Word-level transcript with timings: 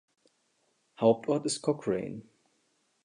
Hauptort 0.99 1.45
ist 1.45 1.61
Cochrane. 1.61 2.23